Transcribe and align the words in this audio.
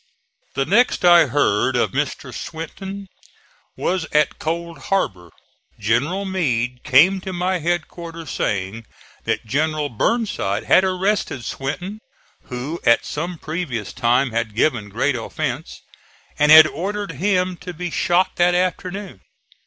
The 0.55 0.65
next 0.65 1.05
I 1.05 1.27
heard 1.27 1.75
of 1.75 1.91
Mr. 1.91 2.33
Swinton 2.33 3.05
was 3.77 4.07
at 4.11 4.39
Cold 4.39 4.79
Harbor. 4.89 5.29
General 5.79 6.25
Meade 6.25 6.83
came 6.83 7.21
to 7.21 7.31
my 7.31 7.59
headquarters 7.59 8.31
saying 8.31 8.87
that 9.25 9.45
General 9.45 9.89
Burnside 9.89 10.63
had 10.63 10.83
arrested 10.83 11.45
Swinton, 11.45 11.99
who 12.45 12.79
at 12.83 13.05
some 13.05 13.37
previous 13.37 13.93
time 13.93 14.31
had 14.31 14.55
given 14.55 14.89
great 14.89 15.15
offence, 15.15 15.83
and 16.39 16.51
had 16.51 16.65
ordered 16.65 17.11
him 17.11 17.55
to 17.57 17.71
be 17.71 17.91
shot 17.91 18.37
that 18.37 18.55
afternoon. 18.55 19.21